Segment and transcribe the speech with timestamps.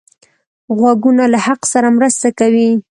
[0.77, 2.69] غوږونه له حق سره مرسته کوي